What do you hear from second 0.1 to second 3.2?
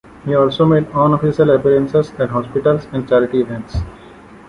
He also made unofficial appearances at hospitals and